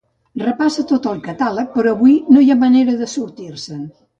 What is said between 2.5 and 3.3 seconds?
ha manera de